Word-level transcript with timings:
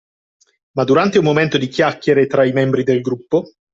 Ma 0.71 0.83
durante 0.83 1.19
un 1.19 1.23
momento 1.23 1.59
di 1.59 1.67
chiacchiere 1.67 2.25
tra 2.25 2.43
i 2.43 2.53
membri 2.53 2.81
del 2.83 3.01
gruppo 3.01 3.51